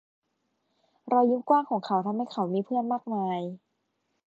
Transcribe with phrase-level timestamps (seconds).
[1.11, 3.39] รอยยิ้มกว้างของเขาทำให้เขามีเพื่อนมากมาย